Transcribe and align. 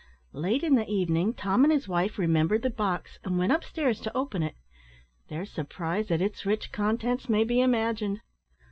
Late 0.33 0.63
in 0.63 0.73
the 0.73 0.87
evening, 0.89 1.35
Tom 1.35 1.63
and 1.63 1.71
his 1.71 1.87
wife 1.87 2.17
remembered 2.17 2.63
the 2.63 2.71
box, 2.71 3.19
and 3.23 3.37
went 3.37 3.51
up 3.51 3.63
stairs 3.63 4.01
to 4.01 4.17
open 4.17 4.41
it. 4.41 4.55
Their 5.29 5.45
surprise 5.45 6.09
at 6.09 6.23
its 6.23 6.43
rich 6.43 6.71
contents 6.71 7.29
may 7.29 7.43
be 7.43 7.61
imagined. 7.61 8.21